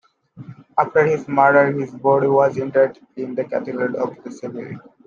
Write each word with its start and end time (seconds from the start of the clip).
After 0.79 1.05
his 1.05 1.27
murder, 1.27 1.71
his 1.77 1.91
body 1.93 2.25
was 2.25 2.57
interred 2.57 2.97
in 3.17 3.35
the 3.35 3.43
Cathedral 3.43 3.97
of 3.97 4.17
Seville. 4.33 4.79